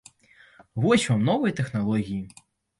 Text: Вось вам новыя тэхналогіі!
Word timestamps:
Вось 0.85 1.05
вам 1.11 1.21
новыя 1.29 1.53
тэхналогіі! 1.63 2.21